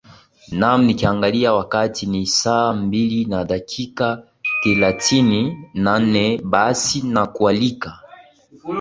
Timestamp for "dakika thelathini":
3.43-5.69